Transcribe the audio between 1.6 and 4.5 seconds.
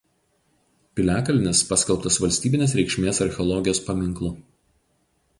paskelbtas valstybinės reikšmės archeologijos paminklu.